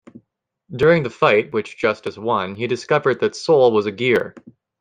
[0.75, 4.33] During the fight, which Justice won, he discovered that Sol was a Gear.